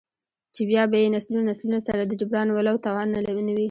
،چـې 0.53 0.61
بـيا 0.69 0.83
بـه 0.91 0.97
يې 1.01 1.07
نسلونه 1.15 1.43
نسلونه 1.51 1.79
سـره 1.87 2.03
د 2.05 2.11
جـبران 2.19 2.47
ولـو 2.51 2.75
تـوان 2.85 3.07
نـه 3.13 3.19
وي. 3.35 3.43